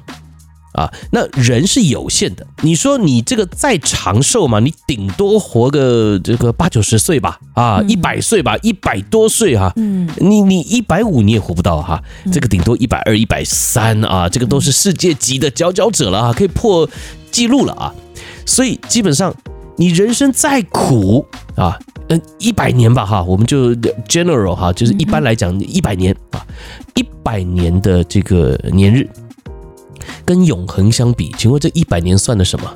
[0.72, 2.46] 啊，那人是有限的。
[2.62, 4.60] 你说你这个再长寿嘛？
[4.60, 9.72] 你顶多活个这个八九十岁吧，啊，一百岁吧，一百多岁哈。
[9.78, 12.02] 嗯，你你一百五你也活不到哈。
[12.32, 16.90] 这个顶多一百二、一百三啊，这个都是世界级的佼佼者了啊，可以破
[17.32, 17.94] 记录了啊。
[18.46, 19.34] 所以基本上
[19.78, 23.74] 你人生再苦啊，嗯，一百年吧哈，我们就
[24.08, 26.46] general 哈，就是一般来讲一百年啊，
[26.94, 29.10] 一百年的这个年日。
[30.24, 32.72] 跟永恒相比，请问这一百年算的什么？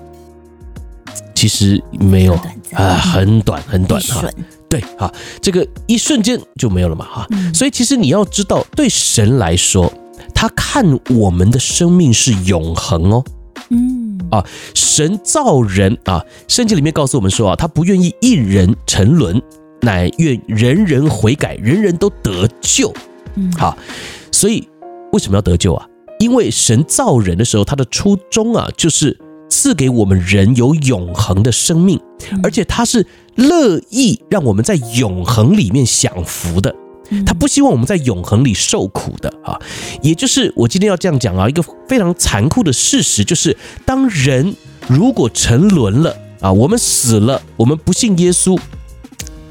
[1.34, 2.34] 其实没有
[2.74, 4.24] 啊，很短很短哈。
[4.68, 5.12] 对哈，
[5.42, 7.28] 这个一瞬间就没有了嘛哈。
[7.54, 9.92] 所以其实你要知道，对神来说，
[10.34, 13.24] 他看我们的生命是永恒哦。
[13.70, 19.41] 嗯啊，神造人啊，圣经里面告诉我们说啊，他不愿意一人沉沦，
[19.82, 22.93] 乃愿人人悔改，人人都得救。
[23.36, 23.77] 嗯，好，
[24.32, 24.67] 所以
[25.12, 25.86] 为什么要得救啊？
[26.19, 29.17] 因为神造人的时候，他的初衷啊，就是
[29.49, 31.99] 赐给我们人有永恒的生命，
[32.43, 33.05] 而且他是
[33.36, 36.75] 乐意让我们在永恒里面享福的，
[37.26, 39.60] 他不希望我们在永恒里受苦的啊。
[40.02, 44.56] 也就是我今天要这样讲啊，一个非常残酷的事实就是，当人
[44.88, 48.60] 如果沉沦了啊，我们死了，我们不信耶稣，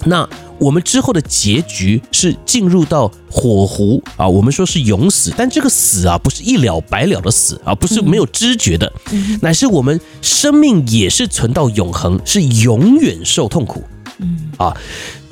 [0.05, 0.29] 那。
[0.61, 8.93] 我们之后的结局是进入到火湖啊，我们说是永死，但这个死啊不是一了百了的死啊，不是没有知觉的，
[9.41, 13.85] 乃是我们生命也是存到永恒，是永远受痛苦。
[14.19, 14.77] 嗯啊，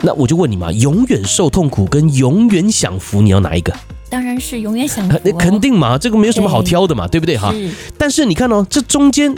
[0.03, 3.73] 那我就问你嘛，永远受痛苦跟永远享福，你要哪一个？
[4.09, 7.55] 当然是永远享福，那肯定嘛，这个没有什么好挑的嘛，对不对哈？
[7.99, 9.35] 但是你看哦，这中间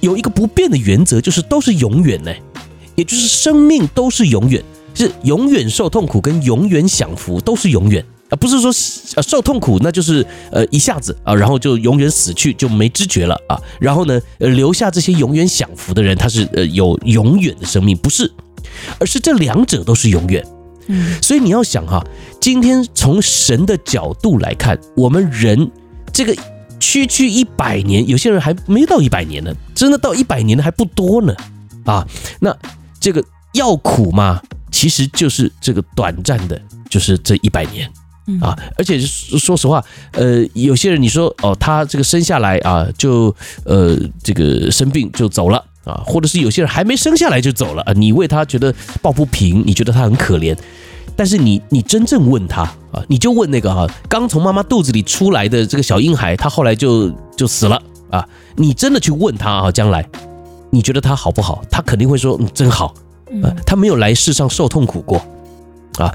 [0.00, 2.32] 有一个不变的原则，就是都是永远呢，
[2.94, 4.62] 也就是生命都是永远。
[4.94, 8.70] 是永远受痛苦跟永远享福都是永远啊，不是说
[9.16, 18.30] 呃受痛苦那就是呃一下子啊，然后就永远死去就没知觉了啊，然后呢呃留下这些永远享福的人，他是呃有永远的生命，不是，
[18.98, 20.44] 而是这两者都是永远。
[20.88, 22.04] 嗯，所以你要想哈，
[22.40, 25.70] 今天从神的角度来看，我们人
[26.12, 26.36] 这个
[26.80, 31.34] 区区一百年，有些人还没到一百年呢，真的到一百年的还不多呢，
[31.84, 32.04] 啊，
[32.40, 32.56] 那
[32.98, 34.42] 这个要苦嘛？
[34.72, 37.88] 其实就是这个短暂的，就是这一百年
[38.40, 45.64] 啊，而且说实话，呃，有些人你说哦，他这个生下来啊，就呃这个生病就走了。
[45.84, 50.56] 啊，或者是有些人还没生下来就走了啊，你为他觉得抱不平，你觉得他很可怜，
[51.16, 60.08] 但是你你真正问他啊，你就问那个哈、啊，刚从妈妈肚子里出来的这个小婴孩，他后来就就死了啊，你真的去问他啊，将来
[60.70, 61.62] 你觉得他好不好？
[61.70, 62.94] 他肯定会说嗯，真好
[63.42, 65.20] 啊，他没有来世上受痛苦过
[65.98, 66.14] 啊。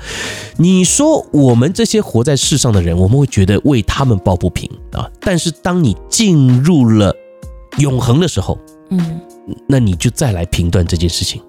[0.56, 7.14] 你说我们这些活在世上的人，我们会觉得为他们抱不平啊，但是当你进入了
[7.80, 8.58] 永恒的时候，
[8.90, 9.22] 嗯。
[9.66, 11.42] 那你就再来评断这件事情，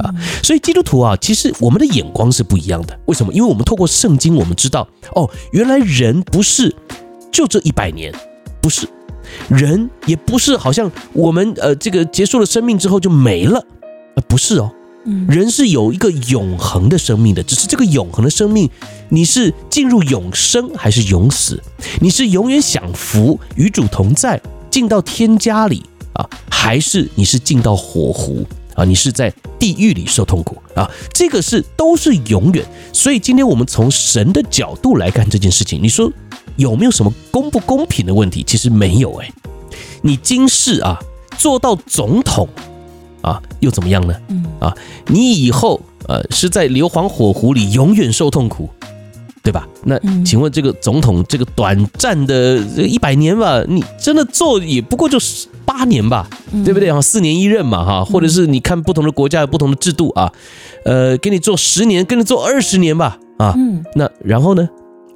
[0.00, 0.12] 啊，
[0.42, 2.98] 所以基督徒啊，其实我们的眼光是不一样的。
[3.06, 3.32] 为什么？
[3.32, 6.74] 因为我们透过圣经，我们知道，哦，原来人不是
[7.30, 8.12] 就这一百年，
[8.60, 8.88] 不是，
[9.48, 13.64] 人也不是好像我们呃这个结束了生命之后就没了，
[14.16, 14.72] 呃，不是哦，
[15.28, 18.68] 人是有一个永恒的生命的，只是这个永恒的生命，
[19.10, 21.62] 你是进入永生还是永死？
[22.00, 24.40] 你是永远享福与主同在，
[24.72, 25.84] 进到天家里。
[26.18, 28.84] 啊，还是你是进到火湖啊？
[28.84, 30.90] 你是在地狱里受痛苦啊？
[31.14, 32.64] 这个是都是永远。
[32.92, 36.12] 所以今天我们从神的角度来看这件事情，你说
[36.56, 38.42] 有没有什么公不公平的问题？
[38.44, 39.30] 其实没有哎。
[40.02, 40.98] 你今世啊
[41.36, 42.48] 做到总统
[43.20, 44.14] 啊又怎么样呢？
[44.60, 44.74] 啊，
[45.06, 48.68] 你以后呃是在硫磺火湖里永远受痛苦，
[49.48, 49.66] 对吧？
[49.84, 55.48] 那请问这个总统这个短暂的一百年吧，你真的做也不过就是。
[55.68, 56.26] 八年吧，
[56.64, 56.98] 对不对啊？
[56.98, 60.32] 四年一任嘛，哈，或者是你看不同的国家有不同的制度啊，
[60.86, 63.54] 呃，给你做十年，给你做二十年吧，啊，
[63.94, 64.66] 那然后呢？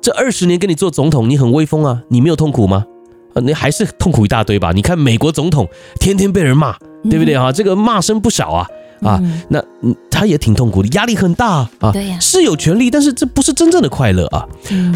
[0.03, 2.85] 这二十年跟你做总统，你很威风啊，你没有痛苦吗？
[3.33, 4.73] 啊，你还是痛苦一大堆吧？
[4.73, 5.67] 你看美国总统
[5.99, 6.77] 天天被人骂，
[7.09, 7.51] 对不对啊？
[7.51, 8.67] 这个骂声不少啊。
[9.03, 9.63] 啊，那
[10.11, 11.91] 他也挺痛苦的，压力很大啊。
[11.93, 14.47] 对呀，是有权利，但是这不是真正的快乐啊。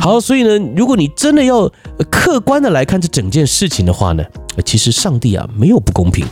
[0.00, 1.70] 好，所以呢，如果你真的要
[2.10, 4.24] 客观的来看这整件事情的话呢，
[4.64, 6.24] 其实上帝啊没有不公平，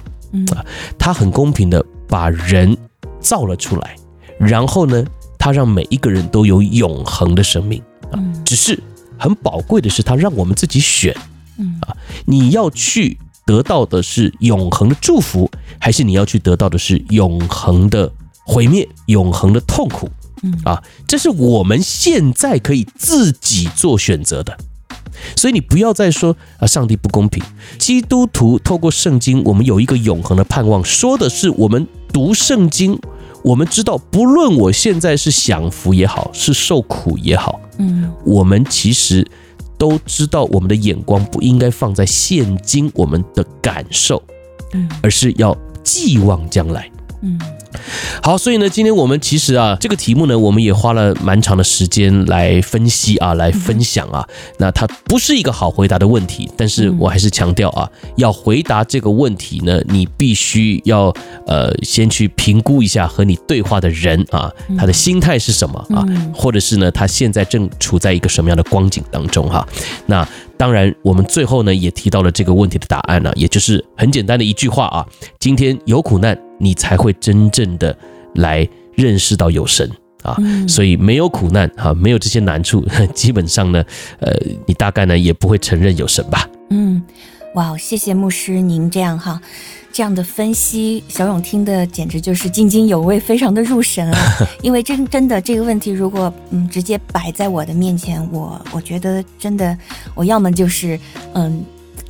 [0.55, 0.65] 啊，
[0.99, 2.77] 他很公平的把人
[3.21, 3.97] 造了出来，
[4.39, 5.05] 然后呢，
[5.39, 7.83] 他让每一个人都有永恒的生命
[8.13, 8.19] 啊。
[8.45, 8.79] 只是
[9.19, 11.13] 很宝贵的是，他让我们自己选，
[11.81, 13.19] 啊，你要去。
[13.47, 18.11] 得到的是永恒的祝福，还是你要去得到的是永恒的
[18.47, 20.09] 毁灭、永恒的痛苦？
[20.65, 24.57] 啊，这是我们现在可以自己做选择的。
[25.37, 27.43] 所以你不要再说啊，上帝不公平。
[27.79, 32.99] 基督徒透过圣经，我们有一个永恒的盼望，说的是我们读圣经，
[33.43, 39.27] 我们知道，不论我现在是享福也好，是受苦也好，嗯，我们其实。
[39.85, 44.23] 都知道我们的眼光不应该放在现今我们的感受，
[44.73, 47.39] 嗯，而是要寄望将来，嗯。
[48.23, 54.27] 好，所以呢，今天我们其实啊，这个题目呢，我们也花了蛮长的时间来分析啊，来分享啊。
[54.59, 61.13] 那它不是一个好回答的问题，但是我还是强调啊，要回答这个问题呢，你必须要
[61.47, 69.67] 呃先去评估一下和你对话的人啊，他的心态是什么啊，或者是呢，他现在正处在一个什么样的光景当中哈。
[70.07, 70.27] 那
[70.57, 75.07] 当然，我们最后呢也提到了这个问题的答案呢，也就是很简单的一句话啊，
[75.39, 76.39] 今天有苦难。
[76.61, 77.95] 你才会真正的
[78.37, 79.91] 来认识到有神
[80.23, 80.37] 啊，
[80.69, 83.85] 所以没有苦难哈，没有这些难处， 基本上呢，
[84.21, 84.33] 呃，
[84.65, 86.49] 你大概呢也不会承认有神吧？
[86.71, 87.03] 嗯，
[87.57, 89.41] 哇，谢谢牧师您这样哈，
[89.95, 94.19] 这样的分析，小勇听的简直就是津津有味，非常的入神啊。
[94.61, 99.79] 因为真真的这个问题，如果嗯直接摆在我的面前，我我觉得真的，
[100.17, 100.99] 我要么就是
[101.35, 101.65] 嗯。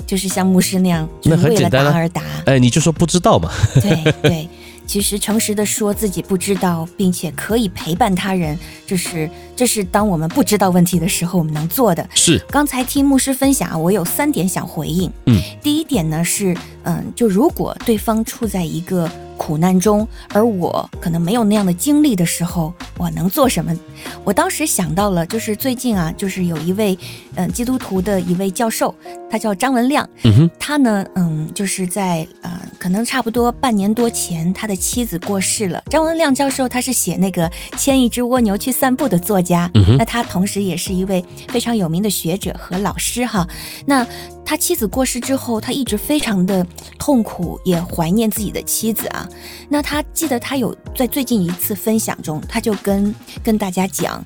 [0.07, 2.23] 就是像牧师那样，就是为了答而答。
[2.45, 3.51] 哎，你就说不知道嘛。
[3.81, 4.49] 对对，
[4.87, 12.09] 其实诚实的说自己不知道，并且可以陪伴他人，这是这是当我们不知道问题的时候我们能做的。
[12.15, 12.39] 是。
[12.51, 15.11] 刚才听牧师分享，我有三点想回应。
[15.27, 15.41] 嗯。
[15.63, 23.75] 第一点呢是，嗯，就如果对方处在一个苦难中，而我可能没有那样的经历的时候，我能做什么？
[24.23, 26.97] 我当时想到了，就是最近啊，就是有一位
[27.35, 28.95] 嗯、呃、基督徒的一位教授，
[29.31, 35.83] 他叫张文亮，嗯哼，他呢，嗯，就是在呃，可能差不多半年多前，他的妻子过世了。
[35.91, 43.47] 张文亮教授他是写那个牵一只蜗牛去散步的作家，嗯哼，那他同时也是一位非常有名的学者和老师哈。
[43.87, 44.07] 那
[44.47, 46.65] 他妻子过世之后，他一直非常的
[46.99, 49.27] 痛苦，也怀念自己的妻子啊。
[49.69, 53.13] 那他记得他有在最近一次分享中，他就跟
[53.43, 54.23] 跟大家讲，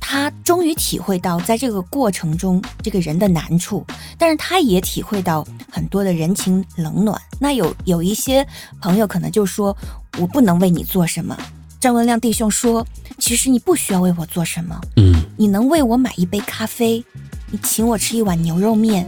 [0.00, 3.84] 他终于体会到在这个过程中这个人的难处，
[4.16, 7.20] 但是他也体会到很多的人情冷暖。
[7.40, 8.46] 那有有一些
[8.80, 9.76] 朋友可能就说，
[10.18, 11.36] 我不能为你做什么。
[11.80, 12.86] 张文亮弟兄说，
[13.18, 17.04] 其实你不需要为我做什么，嗯，你能为我买一杯咖啡，
[17.50, 19.06] 你请我吃一碗牛肉面。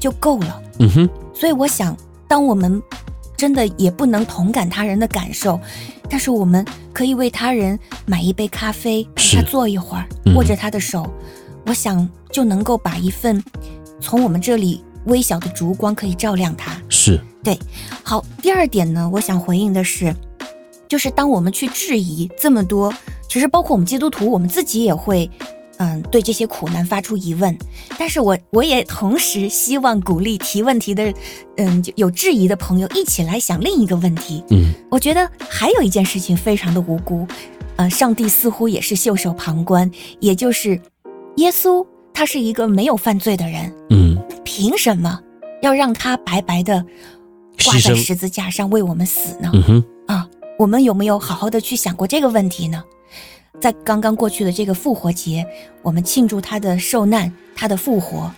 [0.00, 1.08] 就够了，嗯哼。
[1.32, 1.96] 所以我想，
[2.26, 2.82] 当我们
[3.36, 5.60] 真的也不能同感他人的感受，
[6.12, 11.10] 但是我们可以为他人买一杯咖啡，陪他坐一会儿，嗯、握着他的手，
[11.64, 13.42] 我想就能够把一份
[13.98, 16.76] 从我们这里微小的烛光可以照亮他。
[16.90, 17.58] 是，对。
[18.02, 20.14] 好，第二点呢，我想回应的是，
[20.86, 22.92] 就是当我们去质疑这么多，
[23.26, 25.30] 其实包括我们基督徒，我们自己也会。
[25.82, 27.58] 嗯，对这些苦难发出疑问，
[27.98, 31.12] 但是我我也同时希望鼓励提问题的，
[31.56, 34.44] 嗯，有质疑的朋友一起来想另一个问题。
[34.50, 37.26] 嗯，我觉得还有一件事情非常的无辜，
[37.74, 40.80] 呃，上帝似乎也是袖手旁观，也就是
[41.38, 45.18] 耶稣他是一个没有犯罪的人，嗯，凭什么
[45.62, 46.84] 要让他白白的
[47.64, 49.50] 挂在十字架上为我们死呢？
[49.52, 50.28] 嗯哼，啊，
[50.60, 52.84] 我们有没有好好的去想过这个问题呢？
[53.60, 55.46] 在刚刚过去的这个复活节，
[55.82, 58.32] 我们庆祝他的受难，他的复活。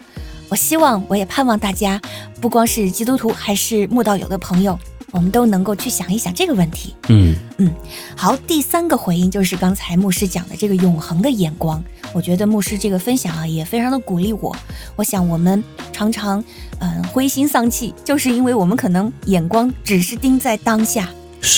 [0.49, 2.01] 我希望，我也盼望大家，
[2.41, 4.79] 不光是基督徒，还是慕道友的朋友，
[5.13, 6.95] 我们都能够去想一想这个问题。
[7.09, 7.73] 嗯嗯，
[8.17, 11.83] 好，第三个回应就是刚才牧师讲的这个永恒的眼光。
[12.13, 14.55] 我觉得牧师这个分享啊，也非常的鼓励我。
[14.97, 15.63] 我想我们
[15.93, 16.45] 常常
[16.81, 21.09] 嗯灰心丧气，就是因为我们可能眼光只是盯在当下。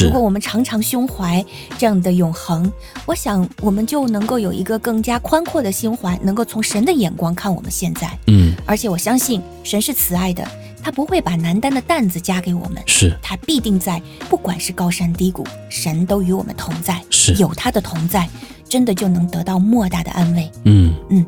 [0.04, 1.44] 如果我们常常胸怀
[1.78, 2.70] 这样的永恒，
[3.06, 8.18] 我想我们就能够有一个更加宽阔的心怀，能够从神的眼光看我们现在。
[8.26, 10.46] 嗯，而且我相信神是慈爱的，
[10.82, 17.00] 他不会把难担的担子加给我们，是他必定在，不管是高山低谷，神都与我们同在。
[17.10, 18.28] 是有他的同在，
[18.68, 20.50] 真的就能得到莫大的安慰。
[20.64, 21.24] 嗯嗯。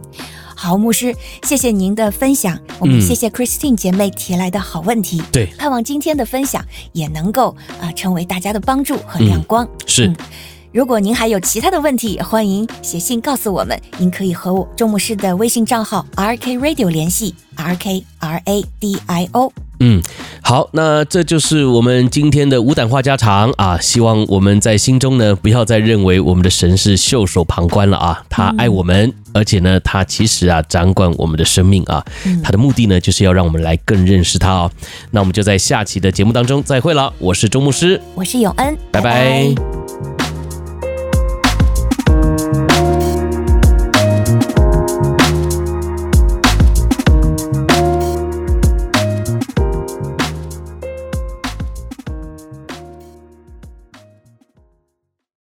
[0.61, 2.59] 好，牧师，谢谢您的分享。
[2.81, 5.23] 我们谢谢 Christine 姐妹提来的好问题。
[5.31, 7.51] 对，盼望今天的分享也能够
[7.81, 9.65] 啊、呃、成为大家的帮助和亮光。
[9.65, 10.17] 嗯、是、嗯，
[10.71, 13.81] 如果您还有其他的问题，欢迎写信告诉我们。
[13.97, 19.51] 您可以和我周牧师的微信账号 RK Radio 联系，R K R A D I O。
[19.81, 20.03] 嗯，
[20.43, 23.79] 好，那这就是我们今天的无胆话家常啊。
[23.79, 28.23] 希望我们在心中呢，不要再认为我们的神是袖手旁观了啊。
[28.29, 32.05] 他爱我们，嗯、而且呢，他其实啊掌管我们的生命啊。
[32.27, 34.71] 嗯、他的目的呢，就是要让我们来更认识他哦。
[35.13, 37.11] 那我们就在下期的节目当中再会了。
[37.19, 39.55] 我是周牧师，我是永恩，拜拜。
[39.55, 39.88] 拜拜。